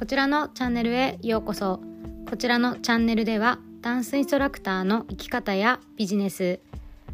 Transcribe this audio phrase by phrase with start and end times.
[0.00, 1.78] こちらのチャンネルへようこそ。
[2.26, 6.58] こちらのチャンネルではダンスインストラクターの生き方やビジネス。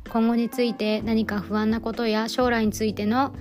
[0.08, 3.34] 今後について何か不安なことや将来についての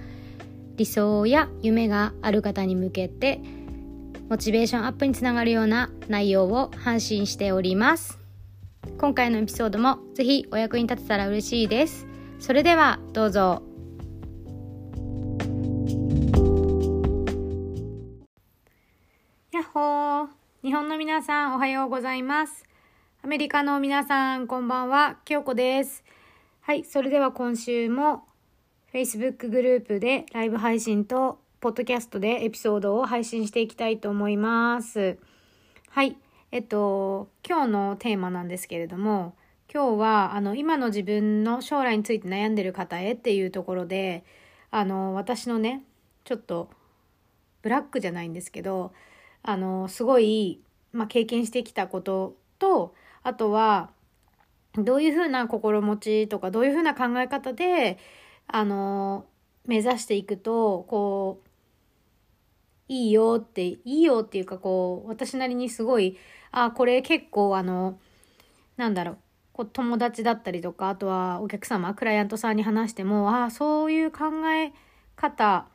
[0.78, 3.40] 理想や夢がある方に向けて
[4.30, 8.18] モチベーションアップにつながるような内容を発信しております。
[8.98, 12.08] 今回のエピソードもぜひお役に立てたら嬉しいです。
[12.40, 13.75] それではどうぞ。
[19.76, 20.28] ほー。
[20.64, 22.64] 日本の皆さんおはようございます。
[23.22, 25.18] アメリカの皆さんこんばんは。
[25.26, 26.06] 京子です。
[26.62, 28.24] はいそれでは今週も
[28.94, 35.18] Facebook グループでライブ配信とポッドキャストでエピソードを配信していきたいと思います。
[35.90, 36.16] はい
[36.54, 39.36] えっと今日のテーマなんですけれども
[39.70, 44.24] 今日はあの今の自分の将来について悩んでる方へっていうところで
[44.72, 45.84] あの私のね
[46.24, 46.70] ちょっと
[47.62, 48.94] ブラックじゃないんですけど
[49.48, 50.60] あのすごい、
[50.92, 53.92] まあ、経験してきたこととあとは
[54.74, 58.00] どういうふうな心持ちとかどういうふうな考え方で
[58.48, 59.26] あの
[59.66, 61.50] 目指していくとこう
[62.88, 66.18] いいよっていいよっていうかこう私なりにすごい
[66.52, 68.00] あこれ結構あの
[68.78, 69.18] なんだろう
[69.54, 74.74] こう友達だったりとかあとはお客様クライアントさんに話してもあそういう考え
[75.16, 75.68] 方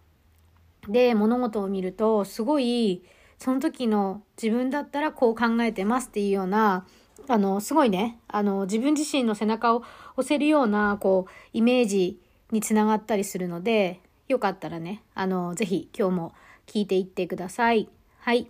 [0.89, 3.05] で物事を見るとすごい
[3.41, 6.86] その時の自分だったらこう考えてますっていうような、
[7.27, 9.83] あの、すごいね、あの、自分自身の背中を
[10.16, 16.34] 押せるような、こう、イメージにつながったりするので、よかったらね、あの、ぜひ今日も
[16.66, 17.88] 聞いていってください。
[18.18, 18.46] はい。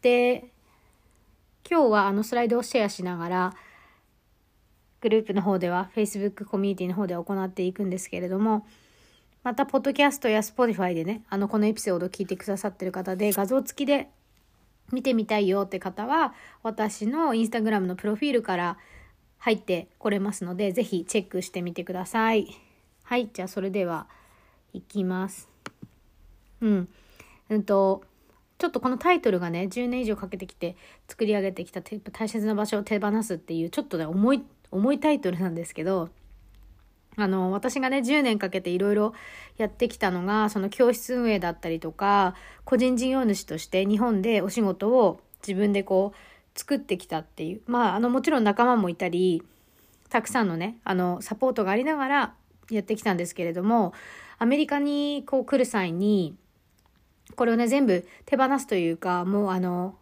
[0.00, 0.48] で、
[1.68, 3.54] 今日はあのスライドをシェアしながら、
[5.02, 8.66] グループの方では、Facebook コミュニティの方で行っていくんですけれども、
[9.44, 14.08] また、ポッドキャストや Spotify でね、あの、このエピソードを聞いてくださってる方で、画像付きで
[14.90, 16.32] 見てみたいよって方は、
[16.62, 18.78] 私のインスタグラムのプロフィールから
[19.36, 22.48] 入ってこれますので、ぜひチェックしてみてください。
[23.02, 24.06] はい、じゃあそれでは、
[24.72, 25.50] いきます。
[26.62, 26.88] うん。
[27.50, 28.02] うんと、
[28.56, 30.74] ちょっとこのタイトルがね、10年以上かけてきて
[31.06, 36.08] 作り上げてきた大切な場所を手放すっていう、ちょっとね、重い、重いタイトルなんですけど、
[37.16, 39.14] あの、私がね、10年かけていろいろ
[39.56, 47.62] やってきたのが、その教室運営だったりとか、個人事業主として日本でお仕事を自分でこう、作ってきたっていう。
[47.66, 49.42] まあ、あの、もちろん仲間もいたり、
[50.08, 52.34] たくさんのね、あの、サポートがありながら
[52.70, 53.92] やってきたんですけれども、
[54.38, 56.36] アメリカにこう来る際に、
[57.36, 59.96] これをね、全部手放すというか、もうあの、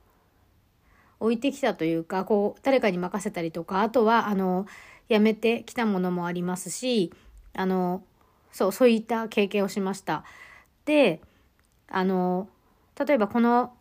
[1.21, 4.67] 置いてきたというか、こう、誰かに任せたりとか、あとは、あの、
[5.12, 7.12] 辞めてきたものもありますし、
[7.53, 8.03] あの、
[8.50, 10.25] そう、そういった経験をしました。
[10.87, 11.21] で、
[11.89, 12.49] あの、
[12.99, 13.75] 例えばこの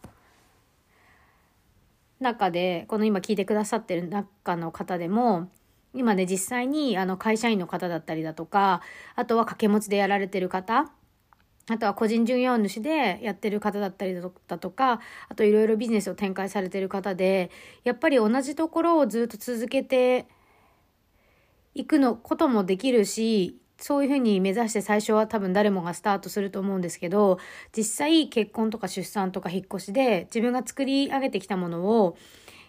[2.20, 5.50] 中で、この今聞いてくださってる中の方でも、
[5.94, 8.82] 今ね、実際にあの会社員の方だったりだとか、
[9.16, 10.92] あとは掛け持ちでやられてる方、
[11.70, 15.00] あとは個人事業主でやってる方だったりだとか、
[15.30, 17.52] あといろいろビジネスを展開されてる方で、
[17.86, 20.28] やっぱり同じところをずっと続けて
[21.76, 27.40] 行くのこともできるし、そういうふうに目指して最初は多分誰もがスタートすると思うんですけど、
[27.76, 32.16] 実際結婚とか出産とか引っ越しで自分が作り上げてきたものを、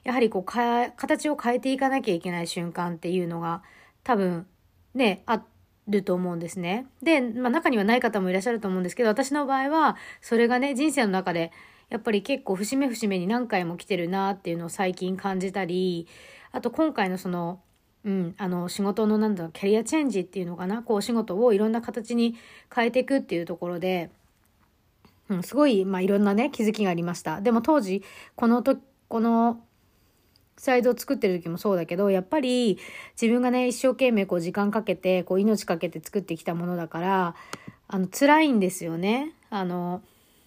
[0.05, 3.63] やはりこうか、形を変えていかなきゃいけない瞬間っていうのが
[4.05, 4.47] 多分
[4.95, 5.43] ね、あ
[5.89, 6.87] ると思うんですね。
[7.03, 11.53] で、まあ中にはない方もいらっしゃると思うんですけど、私の場合はそれがね、人生の中で
[11.91, 16.09] やっぱり結構節目節目に何回も来てるなっていうのを最近感じたり、
[16.53, 17.61] あと今回のその
[18.05, 22.37] うん、あの仕事のなんだろうキャリアチェンジっていうのかなこうお仕事をいろんな形に
[22.75, 24.11] 変えていくっていうところで、
[25.29, 28.03] うん、すごい、まあ、いろんなね気づきがありましたでも当時
[28.35, 28.77] このと
[29.09, 29.63] この
[30.57, 32.79] スライドを作ってる時もそうだけどやっぱり
[33.21, 37.35] 自分がね一生懸命こう時間かけてこう命かけて作ってきたものだから
[37.89, 39.35] あの辛いんですよね。
[39.51, 40.03] あの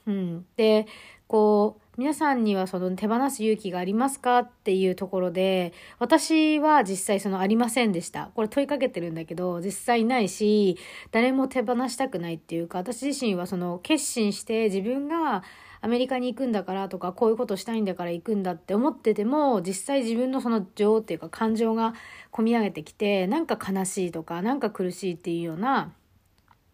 [0.07, 0.87] うん、で
[1.27, 8.31] こう皆さんにはその手放す勇気がありますかっていうところで、私は実際そのありませんでした。
[8.35, 10.77] これ問いかけてるんだけど、実際ないし、
[11.11, 15.43] 誰も手放したくないっていうか、私自身はその決心して自分が
[15.79, 21.93] アメリカに行くんだからとか、こういうことしたいんだから行くんだって思ってても、実際自分のその情っていうか感情が
[22.33, 25.93] 込み上げてきて、なんか悲しいとか、なんか苦しいっていうような、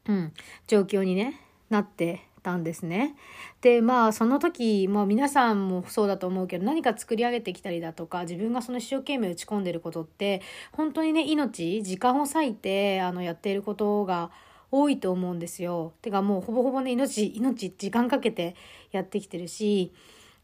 [0.07, 0.33] うん、
[0.65, 1.39] 状況にね、
[1.69, 3.15] なってたんですね。
[3.61, 10.41] でまあその時、まあ、皆さんもそうだと思うけど何か作り上げてきたりだとか自分がその一生懸命打ち込んでることって
[10.71, 14.31] 本当にね命時間を割いてあのやっていることが
[14.71, 15.93] 多いと思うんですよ。
[16.01, 18.55] てかもうほぼほぼね命命時間かけて
[18.91, 19.93] やってきてるし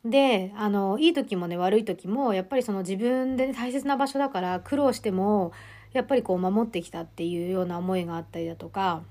[0.05, 5.51] であのいい時もね悪い時もやっぱりその自分で、大切な場所だから苦労しても
[5.93, 9.03] やっぱりこう守ってきたっていうような思いがあったりだとか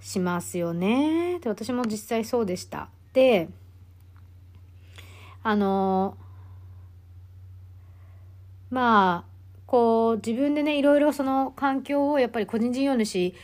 [0.00, 1.38] しますよね。
[1.40, 2.88] で私も実際そうでした。
[3.12, 3.48] で
[5.42, 6.16] あの
[8.70, 9.30] まあ
[9.66, 13.34] こう自分でねいろいろその環境をやっぱり個人事業主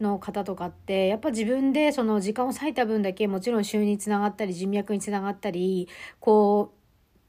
[0.00, 5.88] の方とかってやっぱ自分でその時間を割いた分だけもちろん収入につながったり人脈につながったり
[6.20, 6.72] こ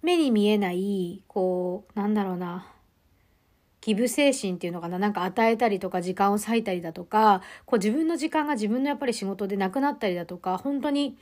[0.02, 2.68] う目に見えないこうなんだろうな
[3.81, 11.18] ギブ精神っていうのかななんか与えたりとか時間を割いたりだとかこう自分の時間が自分のやっぱり仕事でなくなったりだとか本当に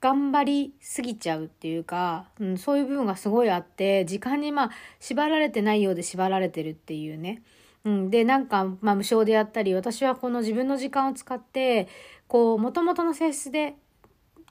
[0.00, 4.70] 頑張りすぎちゃうっていうか、うん、そういう部分がすごいあって時間にまあ
[5.00, 7.42] 縛られてないようで縛られてるっていうね。
[7.84, 11.86] うん、でなんか、まあ、無償でやったり私はこの自分の時間を使って
[12.26, 13.76] こうもともとの性質で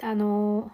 [0.02, 0.72] あの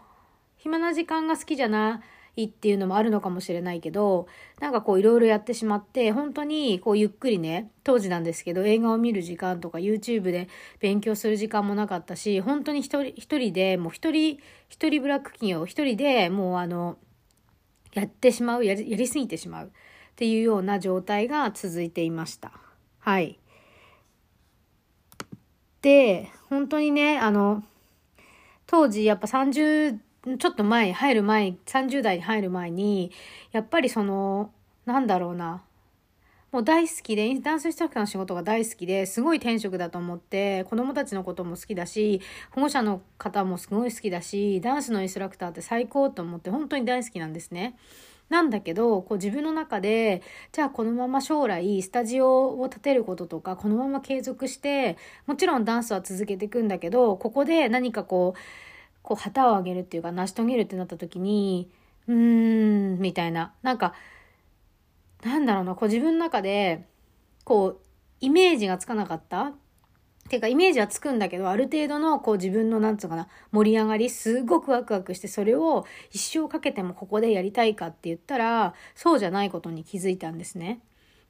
[0.57, 4.27] 暇な時間が好きじゃないいっていうのもあるのかもしれないけど
[4.59, 10.47] なんかこういろいろやってしまって本当にこうゆっくりね当時なんですけど映画を見る時間とか YouTube で
[10.79, 14.39] 勉強する時間もなかったし本当に一人一人でもう一人
[14.69, 16.97] 一人ブラック企業一人でもうあの
[17.93, 19.71] やってしまうやりやりすぎてしまう。
[20.11, 22.51] っていうような状態が続いていました。
[22.99, 23.39] はい。
[25.81, 27.63] で、本当にね、あの、
[28.67, 33.11] 当時やっぱ30、ちょっと前、入る前、30代に入る前に、
[33.51, 34.51] やっぱりその、
[34.85, 35.63] なんだろうな、
[36.51, 42.21] もう大好きで、ダンススタッフの仕事が大好きで、すごい転職だと思って、子供たちのことも好きだし、
[42.51, 47.77] 保護者の方もすごい好きだし、ダンスのインストラクターって最高と思って、本当に大好きなんですね。
[48.29, 50.21] なんだけど、こう自分の中で、
[50.51, 58.39] じゃあこのまま将来スタジオを建てることとか、このまま継続して、もちろんダンスは続けていくんだけど、ここで何かこう、
[59.03, 61.69] こう旗を上げるっていうか成し遂げるってなった時に、
[62.07, 63.53] うーん、みたいな。
[63.61, 63.93] なんか、
[65.23, 66.87] なんだろうな、こう自分の中で、
[67.43, 67.79] こう、
[68.19, 69.53] イメージがつかなかったっ
[70.29, 80.79] ていうかイメージはつくんだけど、ある程度のこう自分のなんつうかな、盛り上がり、すごくワクワクして、それを一生かけてもここでやりたいかって言ったら、そうじゃないことに気づいたんですね。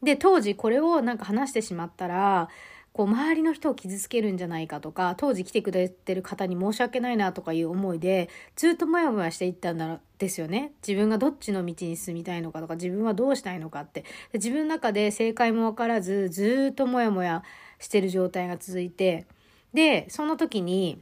[0.03, 2.49] で、当時これをなんか話してしまったら、
[2.93, 10.73] こう周りの人を傷つけるんじゃないかとか当時来てくれてる方に申し訳ないなとかいう思いでずっとモヤモヤしていったんだですよね。
[10.85, 14.05] 自分がどっちの道に進みたいのかとか自分はどうしたいのかって。
[14.33, 17.43] 自分の中で正解も分からずずっとモヤモヤ
[17.79, 19.25] してる状態が続いて
[19.73, 21.01] でその時に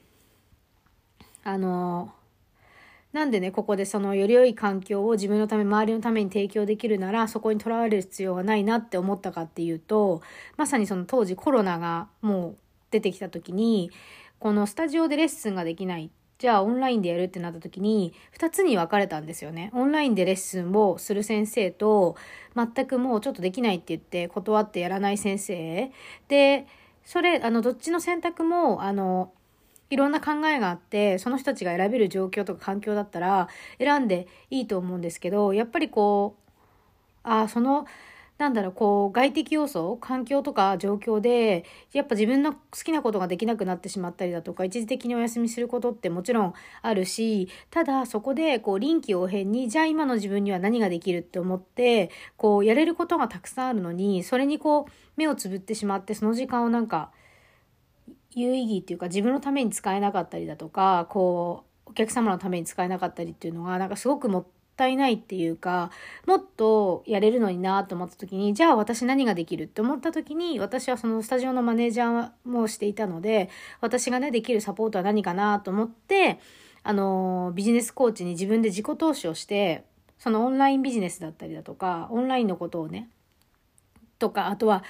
[1.44, 2.14] あの
[3.14, 10.22] なんでねここでそのより良い環境を自分のため周りのために提供できるならそこにとらわれる必要がないなって思ったかっていうと
[10.58, 12.58] まさにその当時コロナがもう
[12.92, 13.92] 出てきた時に
[14.40, 19.72] このスタジオでレッスンができないじゃあオンラインでやるってなった時に2つに分かれたんですよね。
[19.74, 22.16] オンラインでレッスンをする先生と
[22.56, 25.92] 全くもうちょっとできないって言って断ってやらない先生
[26.30, 26.66] で
[27.04, 29.34] それあのどっちの選択もあの
[29.90, 33.48] いろんな考えがあってその人たちが選べる状況とか環境だったら
[33.80, 36.50] 選んでいいと思うんですけどやっぱりこう
[37.24, 37.86] あその
[38.40, 57.12] なんだろう、こう、外的要素、環境とか状況で、やっぱ自分の好きなことができなくなってしまったりだとか、一時的にお休みすることってもちろんあるし、ただそこで、こう、臨機応変に、じゃあ今の自分には何ができるって思って、こう、やれることがたくさんあるのに、それにこう、目をつぶってしまって、その時間をなんか、
[58.36, 64.46] 有意義っていうか、自分のために使えなかったりだとか、こう、お客様のために使えなかったりっていうのが、なんかすごくもっ
[64.80, 65.92] たいないっていうか
[66.26, 73.50] もっとやれるのになと思った時にじゃあ私何ができるって思った時に私はそのスタジオのマネージャーもしていたので
[73.82, 76.40] 私がねできるサポートは何かなと思って
[76.84, 79.84] あのビジネスコーチに自分で自己投資をして
[80.18, 83.10] そのオンラインビジネスだったりだとかオンラインのことをね
[84.20, 84.84] とかあとは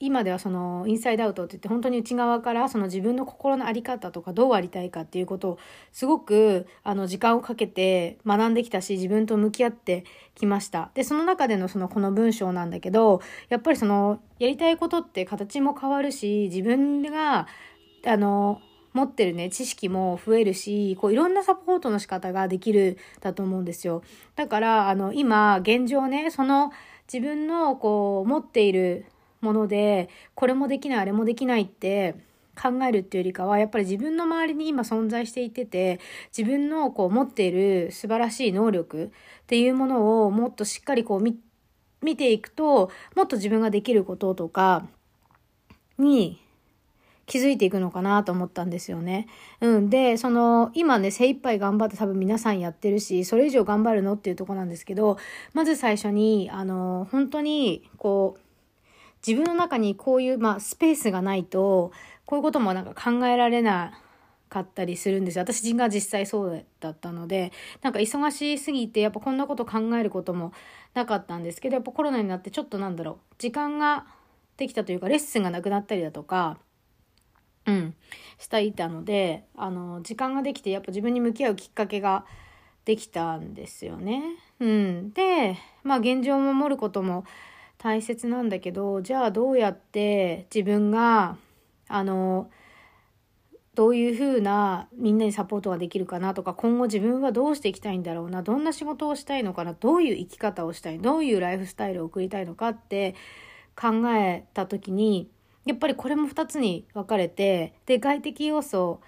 [0.00, 5.58] 今ではそのインサイドアウトって言って本当に内側からその自分の心の在り方とかどうありたいかっていうことを
[5.92, 10.04] すごくあの時間をかけて学んできたし自分と向き合って
[10.34, 10.90] きました。
[10.94, 17.46] で、その中でのそのこの文章なんだけどやっぱりそのやりたいことって形も変わるし自分が
[18.06, 18.60] あの
[18.94, 24.02] 持ってるね、知識も増えるし、こういろんなサポートの仕方ができるだと思うんですよ。
[24.36, 26.70] だから、あの、今、現状ね、その
[27.12, 29.06] 自分のこう持っている
[29.40, 32.14] ものでこれもできないあれもできないって
[32.60, 36.00] 考えるっていうよりかはやっぱり自分の周りに今存在していてて
[36.36, 39.04] 自分のこう持っている素晴らしい能力
[39.42, 41.36] っていうものをもっとしっかりこう見
[42.02, 44.86] 見ていくともっと自分ができることとか
[45.98, 46.43] に
[47.26, 49.28] 気づいていくのかなと思ったんですよね。
[49.60, 49.90] うん。
[49.90, 55.18] で、その、今ね、精一杯頑張って多分皆さんやってるし、それ以上頑張るのっていうとこなんですけど、
[55.52, 58.40] まず最初に、あの、本当に、こう、
[59.26, 61.92] 自分の中にこういう、まあ、スペースがないと、
[62.26, 63.98] こういうこともなんか考えられな
[64.54, 65.42] かったりするんですよ。
[65.42, 67.52] 私が実際そうだったので、
[67.82, 70.52] なんか忙しすぎて、やっぱこんなこと考えることも
[70.94, 74.06] なかったんですけど、やっぱコロナになってちょっとなんだろう、時間が
[74.56, 76.58] できたというか、レッスンがなくなったりだとか、
[77.66, 77.94] うん、
[78.38, 82.26] したいたので、あの、時間ができて、やっぱ自分に向き合うきっかけが
[82.84, 84.22] できたんですよね。
[84.60, 85.12] うん。
[85.12, 87.24] で、まあ現状を守ることも
[87.78, 91.36] 大切なんだけど、じゃあどうやって自分が、
[91.88, 92.50] あの、
[93.74, 103.14] どういうふうなみんなにサポートができるかなとか、今後自分はどうしていきたいんだろうな、どんな仕事をしたいのかな、どういう生き方をしたい、どういうライフスタイルを送りたいのかって
[103.74, 105.28] 考えた時に、
[105.64, 109.00] やっぱりこれも2つに分かれて、で、外的要素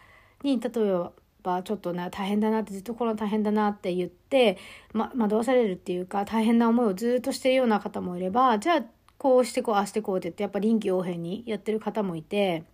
[0.42, 1.10] に、例え
[1.42, 4.58] ばちょっとな、大変だなって、ずっとコロナ大変だなって言って、
[4.92, 8.84] ま、惑わされるっていうか、大変な思いをずっとしてるような方もいれば、じゃあ、
[9.18, 12.64] こうしてこう、ああしてこうって言って、やっぱ臨機応変にやってる方もいて、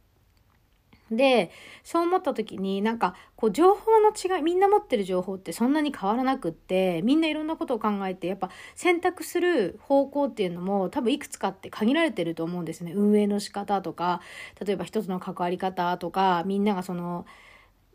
[1.16, 1.50] で、
[1.85, 12.92] そう思った時になんかこう情報の違い、みんな持ってる情報ってそんなに変わらなくって、みんないろんなことを考えて、やっぱ選択する方向っていうのも多分いくつかって限られてると思うんですね。
[12.92, 14.21] 運営の仕方とか、
[14.64, 17.26] 例えば一つの関わり方とか、みんながその、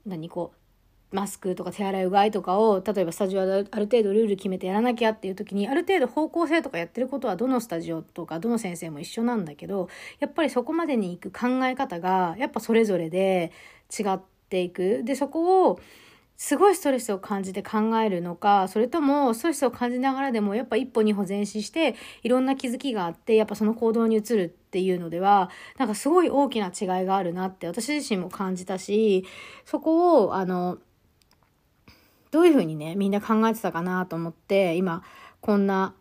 [0.06, 0.67] 何こう、
[1.12, 9.88] マスクとか手洗いうがいとかを例えばスタジオである程度ルール決めてやらなきゃっていう時にある程度方向性とかやってることはどのスタジオとかどの先生も一緒なんだけど
[10.20, 13.52] やっぱりそこまでに行く考え方がやっぱそれぞれで
[13.98, 15.02] 違っていく。
[15.04, 15.80] でそこを
[16.38, 25.50] すごいストレスを感じて考えるのか、それともストレスを感じながらでもやっぱ一歩二歩前進していろんな気づきがあってやっぱその行動に移るっていうのでは
[25.80, 29.26] なんかすごい大きな違いがあるなって私自身も感じたし
[29.66, 30.78] そこをあの
[32.31, 35.03] どういうふうにね、みんな考えてたかなと思って、今、
[35.41, 35.93] こんな、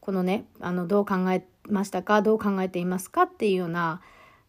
[0.00, 4.00] このね、あの、どう考えましたかどう考えていますかっていうような、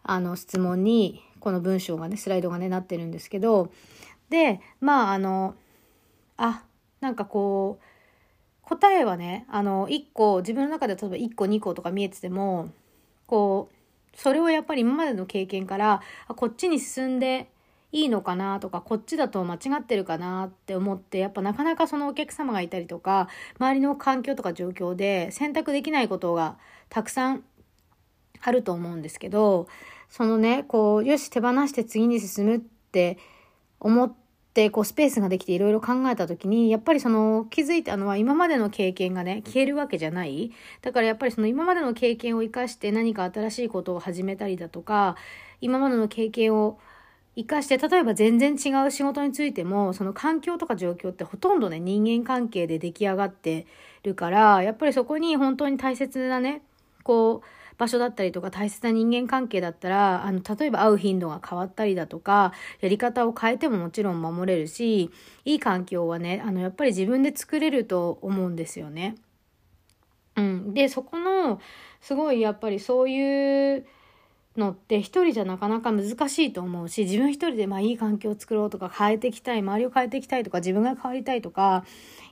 [0.02, 3.70] あの、質問に、この文章がね、スライドがね、なってるんですけど、
[4.30, 5.54] で、まあ、あの、
[6.36, 6.64] あ、
[7.00, 7.84] なんかこう、
[8.62, 12.70] 答えはね、あの、1個、自分の中で例えば1個2個とか見えてても、
[13.26, 17.50] こう、それをやっぱり今までの経験から、あこっちに進んで
[17.90, 23.28] いいのかなとかこっちだと間違ってるかなって思ってやっぱなかなかそのお客様がいたりとか
[23.58, 26.58] 周りの環境とか状況で選択できないことが
[26.90, 27.44] たくさん
[28.40, 29.68] あると思うんですけど
[30.10, 33.18] そのねこうよし手放して次に進むって
[33.80, 34.12] 思っ
[34.54, 40.52] てこうスペースができていろいろ考えた時にやっぱりその気づいたのは今までの経験がね消えるわけじゃない。
[40.82, 45.16] だからやっぱりその今までの経験を生かして何か新しいことを始めたりだとか
[45.60, 46.78] 今までの経験を
[47.38, 53.66] 生かして、例えば全然違う仕事についても、その環境とか状況ってほとんどね、人間関係で出来上がって
[54.02, 56.62] るから、やっぱりそこに本当に大切なね、
[57.04, 57.46] こう、
[57.78, 65.12] 場所だったりとか大切な人間関係だったら、あの、例えば会う頻度が変わったりだとか、やり方を変えてももちろん守れるし、
[65.44, 69.14] いい環境はね、あの、やっぱり自分で作れると思うんですよね。
[70.34, 70.74] うん。
[70.74, 71.60] で、そこの、
[72.00, 73.86] すごいやっぱりそういう、
[74.58, 81.84] のって一人じゃなかなか難しいと思うし自分一人でまあいい環境を作ろうとか変えていきたい周りを変えていきたいとか自分が変わりたいとか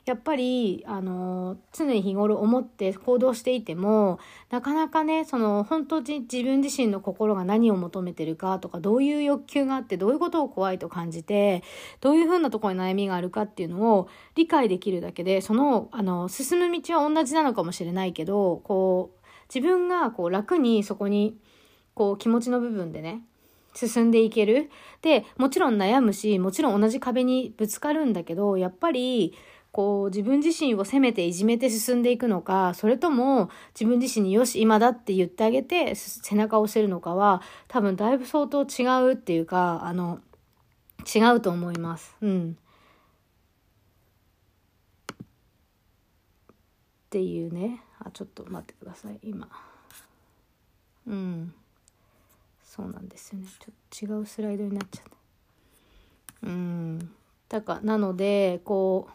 [0.07, 11.65] やっぱりあの常に日頃思って行動していてもなかなかねその本当に自分自身の心が何を求めてるかとかどういう欲求があってどういうことを怖いと感じて
[12.01, 21.37] どういうふうなところに悩みがあるかっていうのを理解できるだけでそのあの進む道は同じなのかもしれないけどこう自分がこう楽にそこに
[21.97, 23.23] こう気持ちの部分でね、
[23.75, 24.71] 進んでいける。
[25.01, 29.33] で、もちろん悩むし、もちろん同じ壁にぶつかるんだけど、やっぱり、
[29.73, 40.21] こう自分自身を責めていじめて進んでいくのか、それとも自分自身によし、今だって言ってあげて背中を押せるのかは、多分だいぶ相当違うっていうか、あの、
[41.15, 42.15] 違うと思います。
[42.21, 42.57] うん。
[47.07, 47.83] っていうね。
[47.99, 49.49] あ、ちょっと待ってください、今。
[51.07, 51.55] うん。
[52.77, 53.47] そうなんですよね。
[53.59, 55.05] ちょっと違うスライドになっちゃっ
[56.43, 56.47] た。
[56.47, 57.11] うん。
[57.49, 59.13] だからなのでこう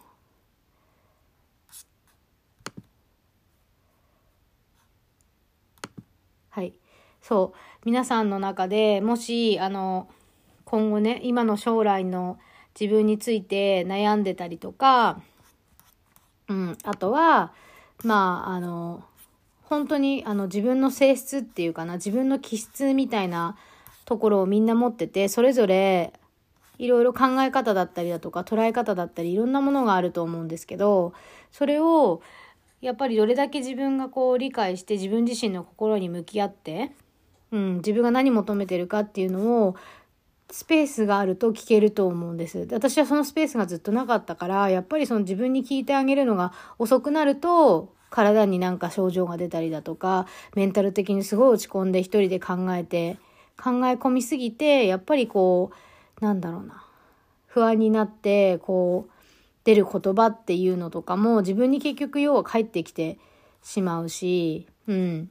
[6.49, 6.73] はい。
[7.21, 7.57] そう。
[7.85, 10.09] 皆さんの中でもしあの
[10.65, 12.39] 今後ね今の将来の
[12.79, 15.21] 自分について悩んでたりとか、
[16.47, 17.53] うん、あとは
[18.03, 19.03] まああの
[19.71, 23.55] 本当にあの自分の性質っていうかな自分の気質みたいな
[24.03, 26.11] ところをみんな持ってて、それぞれ
[26.77, 31.13] いろいろ考え方だったりだとか捉え方だったりいろんなものがあると思うんですけど、
[31.53, 32.21] それを
[32.81, 36.91] やっぱりどれだけ自分がこう理解して自分自身の心に向き合って、
[37.51, 39.75] うん、自分が何求めてるかっていうのを
[40.51, 42.67] スペースがあると聞けると思うんです。
[42.73, 53.17] 私はそのスペースがずっとなかったから、やっぱりその自分に聞いてあげるのが遅くなると、体になんか症状が出たりだとか、メンタル的にすごい落ち込んで一人で考えて、
[53.57, 55.71] 考え込みすぎて、やっぱりこ
[56.21, 56.85] う、なんだろうな、
[57.47, 59.11] 不安になって、こう、
[59.63, 63.17] 出る言葉っていうのとかも自分に結局要は返ってきて
[63.63, 65.29] しまうし、うん。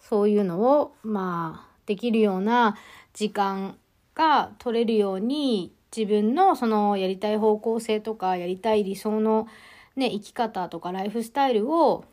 [0.00, 2.76] そういうのを、まあ、できるような
[3.14, 3.76] 時間
[4.14, 9.48] が取れるように自分のそのやりたい方向性とかやりたい理想の
[9.96, 12.04] ね、生き方とかライフスタイルを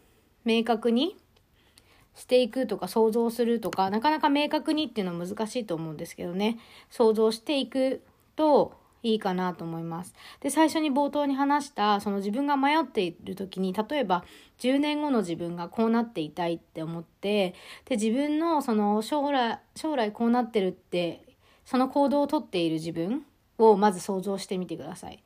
[0.45, 1.17] 明確に
[2.15, 6.59] していくとか想像するとか、なかなか明確にっていうのは難しいと思うんですけどね、
[6.89, 8.01] 想像していく
[8.35, 8.73] と
[9.03, 10.13] いいかなと思います。
[10.39, 14.23] で、最初に冒頭に話した、その自分が迷っている時に、例えば
[14.59, 17.53] 10年後の自分がこうなっていたいって思って、
[17.85, 21.23] で、自分のその将来、将来こうなってるって
[21.65, 23.25] その行動をとっている自分
[23.57, 25.23] をまず想像してみてください。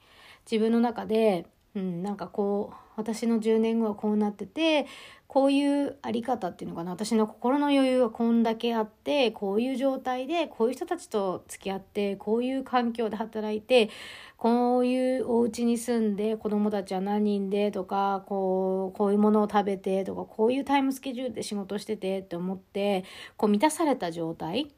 [0.50, 1.46] 自分の中で、
[1.76, 4.88] うん、なんかこう私の10年後はこうなってて
[5.28, 6.92] こういうあり方っていうのかな。
[6.92, 13.90] 私の心の余裕はこんだけあってこういう状態でこういう人たちと付き合ってこういう環境で働いて
[14.38, 23.04] こういうお家に住んで子供たちは何人でとかこうこういうものを食べてとかこういうタイムスケジュールで仕事しててって思って
[23.36, 24.72] こう満たされた状態。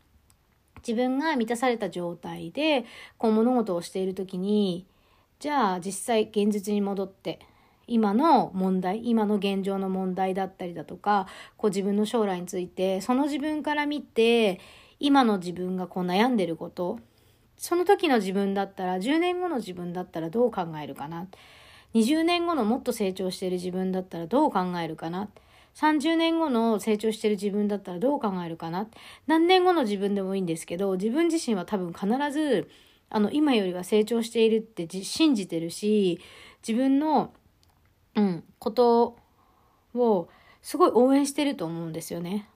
[0.80, 2.86] 自分が満たされた状態で
[3.18, 4.86] こう物事をしている時に
[5.40, 7.40] じゃあ実際現実に戻って
[7.88, 11.28] 今の問題今の現状の問題だったりだとか
[11.58, 14.60] こう自分の将来についてその自分から見て
[15.00, 17.00] 今の自分がこう悩んでること
[17.58, 21.28] その時の自分だったら10年後の自分だったらどう考えるかな。
[21.94, 25.30] 20年後のもっと成長している自分だったらどう考えるかな。
[25.76, 28.88] 30年後の成長している自分だったらどう考えるかな。
[29.28, 32.70] 何年後の自分でもいいんですけど自分自身は多分必ず
[33.10, 36.20] あの今よりは成長しているって信じてるし
[36.68, 37.34] 自分の、
[38.16, 39.18] うん、こと
[39.96, 40.30] を
[40.62, 42.50] すごい応援してると思うんですよね。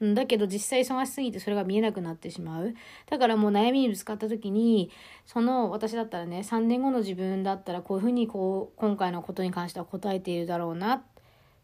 [0.00, 2.74] だけど実際忙しすぎてそれが見えなくなってしまう。
[3.10, 4.90] だからもう悩みにぶつかった時に、
[5.26, 11.02] その私だったらね、3年後の自分だったらこういうふうにこう、今回のことに関しては答えているだろうな。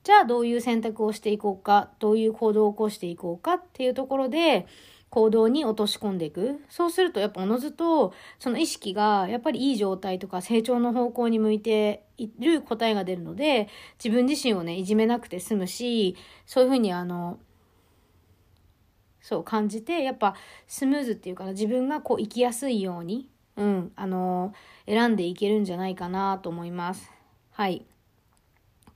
[0.03, 4.67] じゃあどういう選択をしていこうか、どういう行動を起こしていこうかっていうところで、
[5.15, 6.61] 行動に落とし込んでいく。
[6.69, 13.69] そうするとやっぱおのずとその意識がやっぱりいい状態とか成長の方向に向いている答えが出るので
[14.03, 17.39] 自分自身をねいじめなくて済むしそういうふうにあの
[19.21, 20.35] そう感じてやっぱ
[20.67, 24.53] スムーズっていうかな自分がこう生きやすいようにうんあの
[24.85, 27.13] 選んでいけるんじゃないかなと思います。
[27.53, 27.87] はい。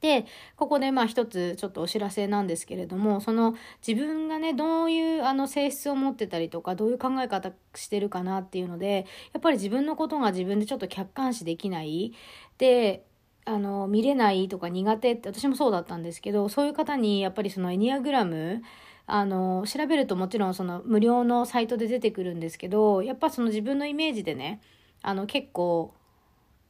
[0.00, 3.54] で、ここでまあ一つちょっとお知らせなんですけれども、その
[3.86, 12.12] 自分がね、どういうあの性質を持ってたりとか、どういう考え方してるかなっていうので、やっぱり自分のことが自分でちょっと客観視できない。
[12.58, 13.04] で、
[13.44, 18.62] あの、見れないとか苦手って私もそうだったんですけど、そういう方にやっぱりそのエニアグラム、
[19.06, 24.60] あの、調べるともちろんその無料のサイトで出てくるんですけど、やっぱその自分のイメージでね、
[25.02, 25.94] あの結構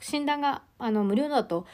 [0.01, 1.67] 診断があの無料だと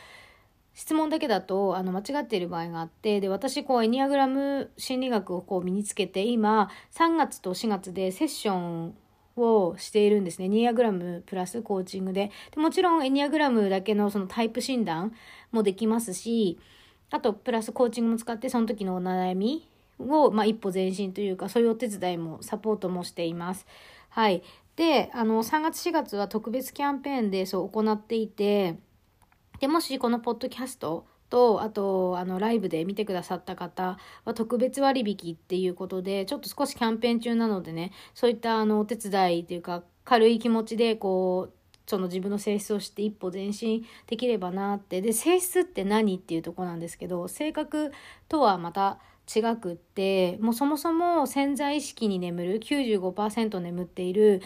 [0.75, 8.95] 質問だけだとあの間違っている場合があってで私こうエニアグラム心理学をこう身につけて今3月と4月でセッション
[9.37, 10.47] をしているんですね。
[10.47, 12.31] エニアグラムプラスコーチングで。
[12.55, 15.13] でもちろんエニアグラムだけのそのタイプ診断
[15.51, 16.59] もできますし、
[17.11, 23.67] あとプラスコーチングも使ってその時のお悩みを、まあ、一歩前進というかそういうお手伝いもサポートもしています。
[24.09, 24.43] はい。
[24.77, 28.77] で、あの3月4月は特別キャンペーンでそう行っていて、
[29.61, 41.55] で、もしこのポッドキャストと、あと、あの、ライブで見てくださった方は特別割引っていうことで、ちょっと少しキャンペーン中なのでね、そういったあの、お手伝いというか、軽い気持ちで、こう、
[41.87, 45.01] その自分の性質を知って一歩前進できればなって。
[45.03, 47.93] で、性質って何っていうとこなんですけど、性格
[48.29, 48.99] とはまた
[49.33, 54.43] 違くってもうそもそも潜在意識に眠る95%眠っている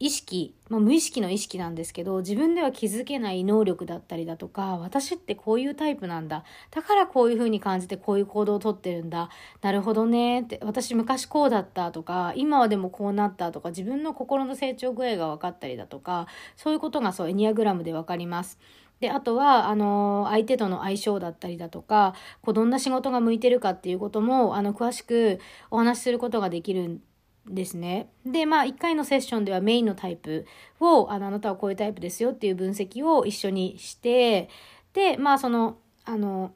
[0.00, 9.30] 意識、まあ、無意識の意識なんですけど自分では気づけない能力だったりだとか私ってこういうタイプなんだだからこういう風に感じてこういう行動をとってるんだ
[9.62, 18.58] なるほどねって私昔こうだったとか今はでもこうなったとか自分の心の成長具合が分かったりだとかそういうことがそうエニアグラムで分かります。
[19.00, 25.38] で、あとは、あの、相手との相性だったりだとか、こう、どんな仕事が向いてるかっていうことも、あの、詳しく
[25.70, 27.02] お話しすることができるん
[27.46, 28.08] ですね。
[28.24, 30.46] で、まあ、1回のセッションではメインのタイプ
[30.80, 34.48] を、あの、あなたはこういうタイプですよっていう分析を一緒にして、
[34.94, 36.52] で、まあ、その、あの、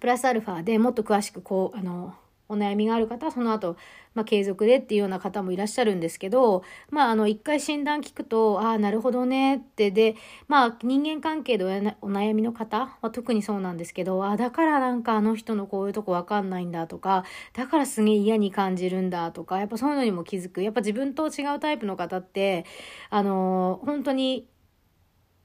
[0.00, 2.14] プラスアルファでもっと詳しくこう、あの、
[2.48, 3.76] お悩みがある方はその後、
[4.14, 10.16] まあ、継続でっていうような方もいらっしゃるんですけど、まあ、あの、一回診断聞くと、ああ、なるほどねって、で、
[10.48, 11.64] まあ、人間関係で
[12.00, 20.62] お悩みの方は特にそうなんですけど、ああだからなんかあの人のこういうとこわかんないんだとか、だからすげえ嫌に感じるんだとか、やっぱそういうのにも気づく。
[20.62, 22.64] やっぱ自分と違うタイプの方って、
[23.10, 24.48] あの本当に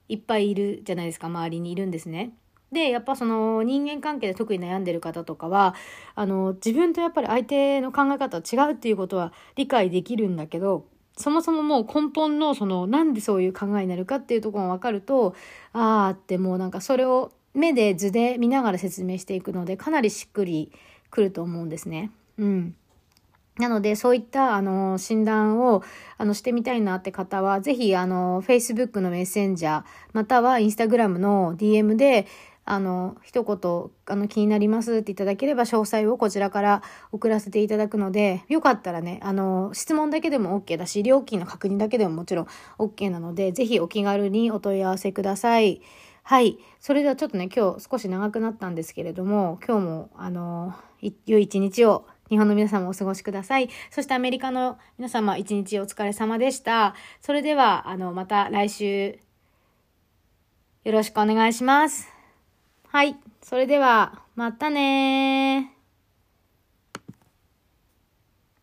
[0.10, 2.34] いっぱいいるじゃないですか、周りにいるんですね。
[2.72, 5.76] で、やっぱその人間関係で特に悩んでる方とかは、
[6.16, 10.86] あの、自分とやっぱり相手の考え方は違うっていうことは理解できるんだけど、
[11.18, 15.36] そもそももう根本のそのなんでそういう考えになるかっていうところが分かると、
[15.74, 20.72] ああってもうなんかそれを目で図で見ながら説明していくので、かなりしっくり
[21.10, 22.12] くると思うんですね。
[22.38, 22.76] うん。
[23.58, 25.84] なので、そういった、あの、診断を、
[26.18, 32.28] あの、してみたいなって方は、ぜひ、あの、Facebook のメッセンジャー、または Instagram の DM で、
[32.70, 45.82] あの、一言、あの、気になりますっていただければ、詳細をこちらから送らせていただくので、よかったらね、あの、質問だけでも OK だし、料金の確認だけでももちろん OK なので、ぜひお気軽にお問い合わせください。
[46.24, 46.58] はい。
[46.82, 50.74] それではちょっとね、今日少し長くなったんですけれども、今日も、あの、
[51.26, 53.70] 良い一日を日本の皆様お過ごしください。
[53.92, 56.96] そしてアメリカの皆様一日お疲れ様でした。
[57.22, 59.20] それでは、あの、また来週、
[60.84, 62.17] よろしくお願いします。
[62.90, 63.18] はい。
[63.42, 65.77] それでは、またね